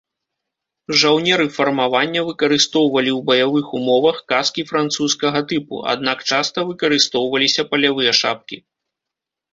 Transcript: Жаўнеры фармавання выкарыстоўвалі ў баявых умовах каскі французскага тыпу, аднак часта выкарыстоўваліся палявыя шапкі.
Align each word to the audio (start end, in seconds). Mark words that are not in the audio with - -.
Жаўнеры 1.01 1.43
фармавання 1.57 2.21
выкарыстоўвалі 2.29 3.11
ў 3.15 3.19
баявых 3.45 3.65
умовах 3.81 4.17
каскі 4.33 4.61
французскага 4.73 5.39
тыпу, 5.53 5.75
аднак 5.93 6.17
часта 6.33 6.65
выкарыстоўваліся 6.71 7.61
палявыя 7.75 8.11
шапкі. 8.23 8.57